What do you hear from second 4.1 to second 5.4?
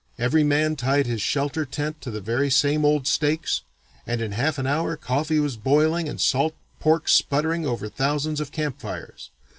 in half an hour coffee